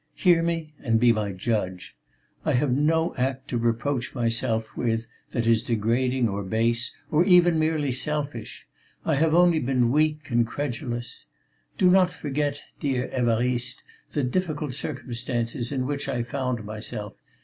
[0.15, 1.95] Hear me and be my judge.
[2.43, 7.59] I have no act to reproach myself with that is degrading or base, or even
[7.59, 8.65] merely selfish.
[9.05, 11.27] I have only been weak and credulous....
[11.77, 13.83] Do not forget, dear Évariste,
[14.13, 17.13] the difficult circumstances in which I found myself.